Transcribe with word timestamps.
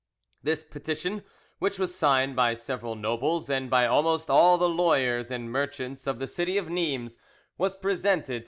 This 0.41 0.63
petition, 0.63 1.21
which 1.59 1.77
was 1.77 1.93
signed 1.93 2.35
by 2.35 2.55
several 2.55 2.95
nobles 2.95 3.51
and 3.51 3.69
by 3.69 3.85
almost 3.85 4.31
all 4.31 4.57
the 4.57 4.67
lawyers 4.67 5.29
and 5.29 5.51
merchants 5.51 6.07
of 6.07 6.17
the 6.17 6.25
city 6.25 6.57
of 6.57 6.69
Nimes, 6.71 7.19
was 7.55 7.75
presented 7.75 8.25
to 8.25 8.35
M. 8.37 8.39